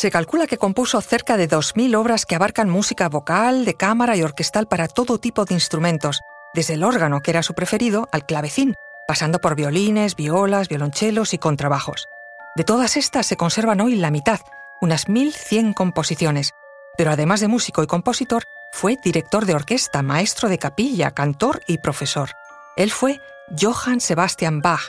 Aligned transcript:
Se 0.00 0.10
calcula 0.10 0.46
que 0.46 0.56
compuso 0.56 0.98
cerca 1.02 1.36
de 1.36 1.46
2.000 1.46 1.94
obras 1.94 2.24
que 2.24 2.34
abarcan 2.34 2.70
música 2.70 3.10
vocal, 3.10 3.66
de 3.66 3.74
cámara 3.74 4.16
y 4.16 4.22
orquestal 4.22 4.66
para 4.66 4.88
todo 4.88 5.18
tipo 5.18 5.44
de 5.44 5.52
instrumentos, 5.52 6.22
desde 6.54 6.72
el 6.72 6.84
órgano, 6.84 7.20
que 7.20 7.32
era 7.32 7.42
su 7.42 7.52
preferido, 7.52 8.08
al 8.10 8.24
clavecín, 8.24 8.76
pasando 9.06 9.40
por 9.40 9.56
violines, 9.56 10.16
violas, 10.16 10.70
violonchelos 10.70 11.34
y 11.34 11.38
contrabajos. 11.38 12.08
De 12.56 12.64
todas 12.64 12.96
estas 12.96 13.26
se 13.26 13.36
conservan 13.36 13.82
hoy 13.82 13.94
la 13.96 14.10
mitad, 14.10 14.40
unas 14.80 15.06
1.100 15.06 15.74
composiciones. 15.74 16.52
Pero 16.96 17.10
además 17.10 17.40
de 17.40 17.48
músico 17.48 17.82
y 17.82 17.86
compositor, 17.86 18.44
fue 18.72 18.96
director 19.04 19.44
de 19.44 19.54
orquesta, 19.54 20.00
maestro 20.00 20.48
de 20.48 20.56
capilla, 20.56 21.10
cantor 21.10 21.60
y 21.66 21.76
profesor. 21.76 22.30
Él 22.74 22.90
fue 22.90 23.20
Johann 23.60 24.00
Sebastian 24.00 24.62
Bach, 24.62 24.80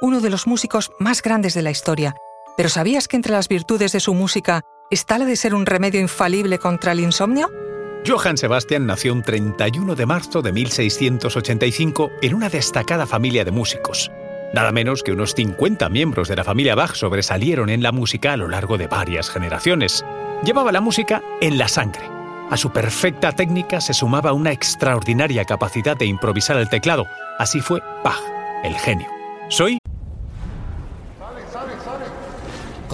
uno 0.00 0.20
de 0.20 0.30
los 0.30 0.46
músicos 0.46 0.92
más 1.00 1.22
grandes 1.22 1.54
de 1.54 1.62
la 1.62 1.72
historia. 1.72 2.14
Pero 2.56 2.68
¿sabías 2.68 3.08
que 3.08 3.16
entre 3.16 3.32
las 3.32 3.48
virtudes 3.48 3.92
de 3.92 4.00
su 4.00 4.14
música 4.14 4.62
está 4.90 5.18
la 5.18 5.24
de 5.24 5.36
ser 5.36 5.54
un 5.54 5.66
remedio 5.66 6.00
infalible 6.00 6.58
contra 6.58 6.92
el 6.92 7.00
insomnio? 7.00 7.50
Johann 8.06 8.38
Sebastian 8.38 8.86
nació 8.86 9.12
un 9.12 9.22
31 9.22 9.94
de 9.94 10.06
marzo 10.06 10.42
de 10.42 10.52
1685 10.52 12.10
en 12.22 12.34
una 12.34 12.48
destacada 12.48 13.06
familia 13.06 13.44
de 13.44 13.50
músicos. 13.50 14.10
Nada 14.54 14.72
menos 14.72 15.02
que 15.02 15.12
unos 15.12 15.34
50 15.34 15.88
miembros 15.90 16.28
de 16.28 16.36
la 16.36 16.44
familia 16.44 16.74
Bach 16.74 16.94
sobresalieron 16.94 17.68
en 17.68 17.82
la 17.82 17.92
música 17.92 18.32
a 18.32 18.36
lo 18.36 18.48
largo 18.48 18.78
de 18.78 18.88
varias 18.88 19.30
generaciones. 19.30 20.04
Llevaba 20.44 20.72
la 20.72 20.80
música 20.80 21.22
en 21.40 21.56
la 21.56 21.68
sangre. 21.68 22.02
A 22.50 22.56
su 22.56 22.72
perfecta 22.72 23.32
técnica 23.32 23.80
se 23.80 23.94
sumaba 23.94 24.32
una 24.32 24.50
extraordinaria 24.50 25.44
capacidad 25.44 25.96
de 25.96 26.06
improvisar 26.06 26.56
el 26.56 26.68
teclado. 26.68 27.06
Así 27.38 27.60
fue 27.60 27.80
Bach, 28.02 28.20
el 28.64 28.74
genio. 28.76 29.06
Soy... 29.50 29.79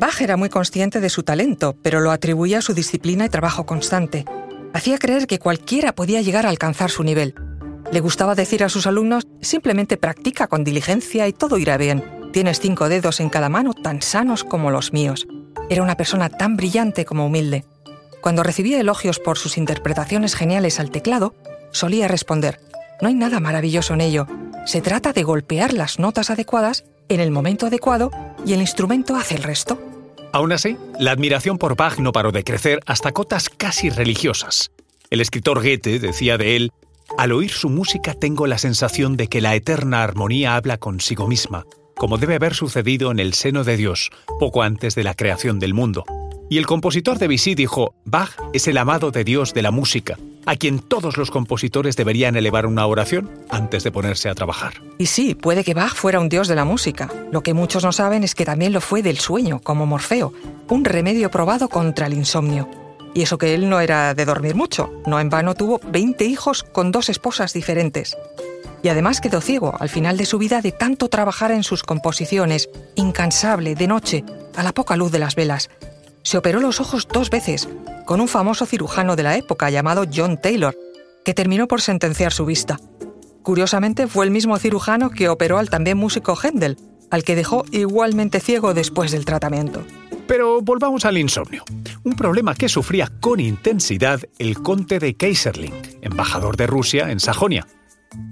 Bach 0.00 0.20
era 0.20 0.36
muy 0.36 0.48
consciente 0.48 0.98
de 0.98 1.10
su 1.10 1.22
talento, 1.22 1.76
pero 1.82 2.00
lo 2.00 2.10
atribuía 2.10 2.58
a 2.58 2.62
su 2.62 2.74
disciplina 2.74 3.26
y 3.26 3.28
trabajo 3.28 3.64
constante 3.64 4.24
hacía 4.72 4.98
creer 4.98 5.26
que 5.26 5.38
cualquiera 5.38 5.94
podía 5.94 6.20
llegar 6.22 6.46
a 6.46 6.50
alcanzar 6.50 6.90
su 6.90 7.02
nivel. 7.02 7.34
Le 7.92 8.00
gustaba 8.00 8.34
decir 8.34 8.62
a 8.62 8.68
sus 8.68 8.86
alumnos, 8.86 9.26
simplemente 9.40 9.96
practica 9.96 10.46
con 10.46 10.64
diligencia 10.64 11.26
y 11.26 11.32
todo 11.32 11.58
irá 11.58 11.76
bien. 11.76 12.04
Tienes 12.32 12.60
cinco 12.60 12.88
dedos 12.88 13.20
en 13.20 13.30
cada 13.30 13.48
mano 13.48 13.74
tan 13.74 14.02
sanos 14.02 14.44
como 14.44 14.70
los 14.70 14.92
míos. 14.92 15.26
Era 15.68 15.82
una 15.82 15.96
persona 15.96 16.28
tan 16.28 16.56
brillante 16.56 17.04
como 17.04 17.26
humilde. 17.26 17.64
Cuando 18.20 18.42
recibía 18.42 18.78
elogios 18.78 19.18
por 19.18 19.38
sus 19.38 19.58
interpretaciones 19.58 20.34
geniales 20.34 20.78
al 20.78 20.90
teclado, 20.90 21.34
solía 21.72 22.06
responder, 22.06 22.60
no 23.00 23.08
hay 23.08 23.14
nada 23.14 23.40
maravilloso 23.40 23.94
en 23.94 24.02
ello. 24.02 24.26
Se 24.66 24.80
trata 24.80 25.12
de 25.12 25.22
golpear 25.22 25.72
las 25.72 25.98
notas 25.98 26.30
adecuadas 26.30 26.84
en 27.08 27.20
el 27.20 27.30
momento 27.30 27.66
adecuado 27.66 28.10
y 28.44 28.52
el 28.52 28.60
instrumento 28.60 29.16
hace 29.16 29.34
el 29.34 29.42
resto. 29.42 29.89
Aún 30.32 30.52
así, 30.52 30.76
la 30.98 31.10
admiración 31.10 31.58
por 31.58 31.76
Bach 31.76 31.98
no 31.98 32.12
paró 32.12 32.30
de 32.30 32.44
crecer 32.44 32.80
hasta 32.86 33.12
cotas 33.12 33.48
casi 33.48 33.90
religiosas. 33.90 34.70
El 35.10 35.20
escritor 35.20 35.60
Goethe 35.60 35.98
decía 35.98 36.38
de 36.38 36.56
él, 36.56 36.72
al 37.18 37.32
oír 37.32 37.50
su 37.50 37.68
música 37.68 38.14
tengo 38.14 38.46
la 38.46 38.58
sensación 38.58 39.16
de 39.16 39.26
que 39.26 39.40
la 39.40 39.56
eterna 39.56 40.04
armonía 40.04 40.54
habla 40.54 40.78
consigo 40.78 41.26
misma, 41.26 41.64
como 41.96 42.16
debe 42.16 42.36
haber 42.36 42.54
sucedido 42.54 43.10
en 43.10 43.18
el 43.18 43.34
seno 43.34 43.64
de 43.64 43.76
Dios, 43.76 44.10
poco 44.38 44.62
antes 44.62 44.94
de 44.94 45.02
la 45.02 45.14
creación 45.14 45.58
del 45.58 45.74
mundo. 45.74 46.04
Y 46.48 46.58
el 46.58 46.66
compositor 46.66 47.18
de 47.18 47.26
Vichy 47.26 47.56
dijo, 47.56 47.94
Bach 48.04 48.30
es 48.52 48.68
el 48.68 48.78
amado 48.78 49.10
de 49.10 49.24
Dios 49.24 49.52
de 49.52 49.62
la 49.62 49.72
música, 49.72 50.16
a 50.46 50.56
quien 50.56 50.78
todos 50.78 51.16
los 51.16 51.30
compositores 51.30 51.96
deberían 51.96 52.36
elevar 52.36 52.66
una 52.66 52.86
oración 52.86 53.30
antes 53.48 53.84
de 53.84 53.92
ponerse 53.92 54.28
a 54.28 54.34
trabajar. 54.34 54.74
Y 54.98 55.06
sí, 55.06 55.34
puede 55.34 55.64
que 55.64 55.74
Bach 55.74 55.94
fuera 55.94 56.20
un 56.20 56.28
dios 56.28 56.48
de 56.48 56.54
la 56.54 56.64
música. 56.64 57.08
Lo 57.30 57.42
que 57.42 57.54
muchos 57.54 57.84
no 57.84 57.92
saben 57.92 58.24
es 58.24 58.34
que 58.34 58.44
también 58.44 58.72
lo 58.72 58.80
fue 58.80 59.02
del 59.02 59.18
sueño, 59.18 59.60
como 59.60 59.86
Morfeo, 59.86 60.32
un 60.68 60.84
remedio 60.84 61.30
probado 61.30 61.68
contra 61.68 62.06
el 62.06 62.14
insomnio. 62.14 62.68
Y 63.14 63.22
eso 63.22 63.38
que 63.38 63.54
él 63.54 63.68
no 63.68 63.80
era 63.80 64.14
de 64.14 64.24
dormir 64.24 64.54
mucho, 64.54 64.90
no 65.06 65.18
en 65.18 65.30
vano 65.30 65.54
tuvo 65.54 65.80
20 65.88 66.24
hijos 66.24 66.62
con 66.62 66.92
dos 66.92 67.08
esposas 67.08 67.52
diferentes. 67.52 68.16
Y 68.82 68.88
además 68.88 69.20
quedó 69.20 69.40
ciego 69.40 69.74
al 69.78 69.88
final 69.88 70.16
de 70.16 70.26
su 70.26 70.38
vida 70.38 70.62
de 70.62 70.72
tanto 70.72 71.08
trabajar 71.08 71.50
en 71.50 71.64
sus 71.64 71.82
composiciones, 71.82 72.70
incansable, 72.94 73.74
de 73.74 73.86
noche, 73.86 74.24
a 74.56 74.62
la 74.62 74.72
poca 74.72 74.96
luz 74.96 75.12
de 75.12 75.18
las 75.18 75.34
velas, 75.34 75.70
se 76.22 76.38
operó 76.38 76.60
los 76.60 76.80
ojos 76.80 77.08
dos 77.10 77.30
veces, 77.30 77.68
con 78.10 78.20
un 78.20 78.26
famoso 78.26 78.66
cirujano 78.66 79.14
de 79.14 79.22
la 79.22 79.36
época 79.36 79.70
llamado 79.70 80.02
John 80.12 80.36
Taylor, 80.36 80.76
que 81.24 81.32
terminó 81.32 81.68
por 81.68 81.80
sentenciar 81.80 82.32
su 82.32 82.44
vista. 82.44 82.76
Curiosamente 83.44 84.08
fue 84.08 84.24
el 84.24 84.32
mismo 84.32 84.58
cirujano 84.58 85.10
que 85.10 85.28
operó 85.28 85.58
al 85.58 85.70
también 85.70 85.96
músico 85.96 86.34
Händel, 86.34 86.76
al 87.12 87.22
que 87.22 87.36
dejó 87.36 87.64
igualmente 87.70 88.40
ciego 88.40 88.74
después 88.74 89.12
del 89.12 89.24
tratamiento. 89.24 89.84
Pero 90.26 90.60
volvamos 90.60 91.04
al 91.04 91.18
insomnio, 91.18 91.62
un 92.02 92.14
problema 92.14 92.56
que 92.56 92.68
sufría 92.68 93.12
con 93.20 93.38
intensidad 93.38 94.20
el 94.40 94.60
conde 94.60 94.98
de 94.98 95.14
Kaiserling, 95.14 95.74
embajador 96.02 96.56
de 96.56 96.66
Rusia 96.66 97.12
en 97.12 97.20
Sajonia. 97.20 97.68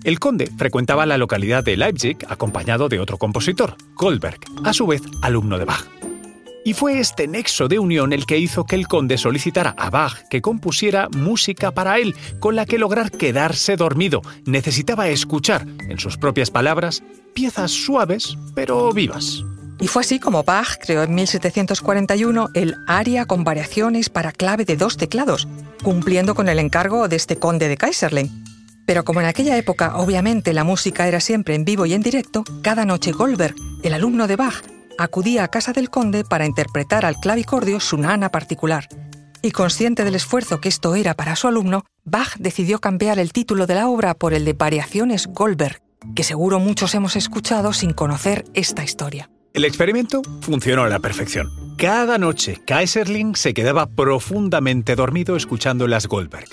El 0.02 0.18
conde 0.18 0.50
frecuentaba 0.58 1.06
la 1.06 1.18
localidad 1.18 1.62
de 1.62 1.76
Leipzig 1.76 2.18
acompañado 2.28 2.88
de 2.88 2.98
otro 2.98 3.16
compositor, 3.16 3.76
Goldberg, 3.94 4.40
a 4.64 4.72
su 4.72 4.88
vez 4.88 5.02
alumno 5.22 5.56
de 5.56 5.66
Bach. 5.66 5.97
Y 6.68 6.74
fue 6.74 7.00
este 7.00 7.26
nexo 7.26 7.66
de 7.66 7.78
unión 7.78 8.12
el 8.12 8.26
que 8.26 8.36
hizo 8.36 8.66
que 8.66 8.76
el 8.76 8.88
conde 8.88 9.16
solicitara 9.16 9.74
a 9.78 9.88
Bach 9.88 10.28
que 10.28 10.42
compusiera 10.42 11.08
música 11.16 11.72
para 11.72 11.96
él, 11.96 12.14
con 12.40 12.56
la 12.56 12.66
que 12.66 12.76
lograr 12.76 13.10
quedarse 13.10 13.74
dormido. 13.76 14.20
Necesitaba 14.44 15.08
escuchar, 15.08 15.66
en 15.88 15.98
sus 15.98 16.18
propias 16.18 16.50
palabras, 16.50 17.02
piezas 17.32 17.70
suaves 17.70 18.36
pero 18.54 18.92
vivas. 18.92 19.42
Y 19.80 19.86
fue 19.86 20.02
así 20.02 20.20
como 20.20 20.42
Bach 20.42 20.76
creó 20.78 21.04
en 21.04 21.14
1741 21.14 22.50
el 22.52 22.74
aria 22.86 23.24
con 23.24 23.44
variaciones 23.44 24.10
para 24.10 24.32
clave 24.32 24.66
de 24.66 24.76
dos 24.76 24.98
teclados, 24.98 25.48
cumpliendo 25.82 26.34
con 26.34 26.50
el 26.50 26.58
encargo 26.58 27.08
de 27.08 27.16
este 27.16 27.36
conde 27.36 27.68
de 27.68 27.78
Kaiserling. 27.78 28.44
Pero 28.84 29.04
como 29.06 29.22
en 29.22 29.26
aquella 29.26 29.56
época 29.56 29.96
obviamente 29.96 30.52
la 30.52 30.64
música 30.64 31.08
era 31.08 31.20
siempre 31.20 31.54
en 31.54 31.64
vivo 31.64 31.86
y 31.86 31.94
en 31.94 32.02
directo, 32.02 32.44
cada 32.60 32.84
noche 32.84 33.12
Goldberg, 33.12 33.54
el 33.82 33.94
alumno 33.94 34.26
de 34.26 34.36
Bach, 34.36 34.62
acudía 34.98 35.44
a 35.44 35.48
casa 35.48 35.72
del 35.72 35.88
conde 35.88 36.24
para 36.24 36.44
interpretar 36.44 37.06
al 37.06 37.16
clavicordio 37.16 37.80
su 37.80 37.96
nana 37.96 38.28
particular. 38.28 38.88
Y 39.40 39.52
consciente 39.52 40.04
del 40.04 40.16
esfuerzo 40.16 40.60
que 40.60 40.68
esto 40.68 40.94
era 40.96 41.14
para 41.14 41.36
su 41.36 41.46
alumno, 41.46 41.84
Bach 42.04 42.36
decidió 42.38 42.80
cambiar 42.80 43.18
el 43.18 43.32
título 43.32 43.66
de 43.66 43.76
la 43.76 43.88
obra 43.88 44.14
por 44.14 44.34
el 44.34 44.44
de 44.44 44.52
Variaciones 44.52 45.28
Goldberg, 45.28 45.80
que 46.14 46.24
seguro 46.24 46.58
muchos 46.58 46.94
hemos 46.94 47.14
escuchado 47.16 47.72
sin 47.72 47.92
conocer 47.92 48.44
esta 48.54 48.82
historia. 48.82 49.30
El 49.54 49.64
experimento 49.64 50.22
funcionó 50.42 50.82
a 50.82 50.88
la 50.88 50.98
perfección. 50.98 51.48
Cada 51.76 52.18
noche, 52.18 52.60
Kaiserling 52.66 53.36
se 53.36 53.54
quedaba 53.54 53.86
profundamente 53.86 54.96
dormido 54.96 55.36
escuchando 55.36 55.86
las 55.86 56.06
Goldberg. 56.06 56.48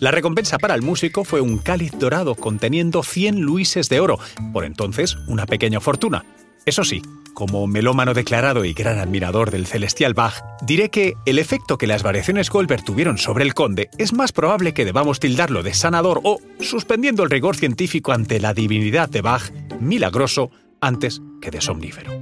La 0.00 0.10
recompensa 0.10 0.58
para 0.58 0.74
el 0.74 0.80
músico 0.80 1.24
fue 1.24 1.42
un 1.42 1.58
cáliz 1.58 1.92
dorado 1.98 2.34
conteniendo 2.34 3.02
100 3.02 3.40
luises 3.40 3.90
de 3.90 4.00
oro, 4.00 4.18
por 4.54 4.64
entonces 4.64 5.16
una 5.26 5.44
pequeña 5.44 5.80
fortuna. 5.80 6.24
Eso 6.64 6.84
sí, 6.84 7.02
como 7.40 7.66
melómano 7.66 8.12
declarado 8.12 8.66
y 8.66 8.74
gran 8.74 8.98
admirador 8.98 9.50
del 9.50 9.66
celestial 9.66 10.12
Bach, 10.12 10.44
diré 10.60 10.90
que 10.90 11.14
el 11.24 11.38
efecto 11.38 11.78
que 11.78 11.86
las 11.86 12.02
variaciones 12.02 12.50
Goldberg 12.50 12.84
tuvieron 12.84 13.16
sobre 13.16 13.44
el 13.44 13.54
conde 13.54 13.88
es 13.96 14.12
más 14.12 14.30
probable 14.30 14.74
que 14.74 14.84
debamos 14.84 15.20
tildarlo 15.20 15.62
de 15.62 15.72
sanador 15.72 16.20
o, 16.22 16.38
suspendiendo 16.60 17.22
el 17.22 17.30
rigor 17.30 17.56
científico 17.56 18.12
ante 18.12 18.40
la 18.40 18.52
divinidad 18.52 19.08
de 19.08 19.22
Bach, 19.22 19.50
milagroso 19.80 20.50
antes 20.82 21.22
que 21.40 21.50
de 21.50 21.62
somnífero. 21.62 22.12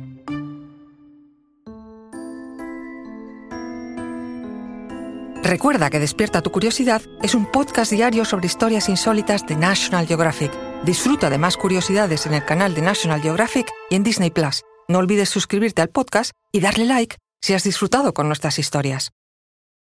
Recuerda 5.43 5.91
que 5.91 5.99
Despierta 5.99 6.43
tu 6.43 6.53
Curiosidad 6.53 7.03
es 7.25 7.35
un 7.35 7.51
podcast 7.51 7.91
diario 7.91 8.25
sobre 8.25 8.47
historias 8.47 8.89
insólitas 8.89 9.45
de 9.49 9.57
National 9.57 10.07
Geographic. 10.07 10.53
Disfruta 10.85 11.29
de 11.29 11.39
más 11.39 11.57
curiosidades 11.57 12.25
en 12.27 12.35
el 12.35 12.45
canal 12.45 12.73
de 12.73 12.83
National 12.83 13.21
Geographic 13.21 13.67
y 13.91 13.97
en 13.97 14.05
Disney 14.05 14.31
Plus. 14.31 14.63
No 14.91 15.01
olvides 15.01 15.29
suscribirte 15.29 15.83
al 15.83 15.91
podcast 15.91 16.31
y 16.51 16.61
darle 16.61 16.87
like 16.87 17.17
si 17.43 17.53
has 17.53 17.63
disfrutado 17.63 18.15
con 18.15 18.27
nuestras 18.27 18.59
historias. 18.59 19.11